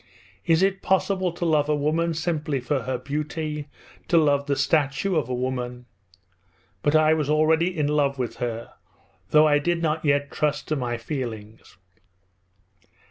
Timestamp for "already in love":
7.29-8.17